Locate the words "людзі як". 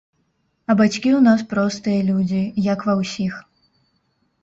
2.09-2.79